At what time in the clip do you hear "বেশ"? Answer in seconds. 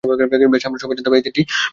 0.03-0.63